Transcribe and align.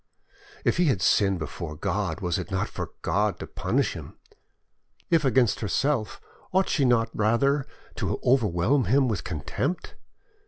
If 0.65 0.77
he 0.77 0.85
had 0.85 0.99
sinned 0.99 1.37
before 1.37 1.75
God, 1.75 2.21
was 2.21 2.39
it 2.39 2.49
not 2.49 2.67
for 2.67 2.89
God 3.03 3.37
to 3.37 3.45
punish 3.45 3.93
him? 3.93 4.17
If 5.11 5.23
against 5.23 5.59
herself, 5.59 6.19
ought 6.51 6.69
she 6.69 6.85
not 6.85 7.11
rather 7.13 7.67
to 7.97 8.19
overwhelm 8.23 8.85
him 8.85 9.07
with 9.07 9.23
contempt? 9.23 9.93